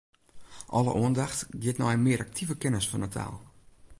Alle 0.75 0.91
oandacht 1.01 1.39
giet 1.61 1.79
nei 1.79 1.93
in 1.95 2.03
mear 2.05 2.21
aktive 2.27 2.55
kennis 2.61 2.89
fan 2.89 3.05
'e 3.05 3.09
taal. 3.15 3.35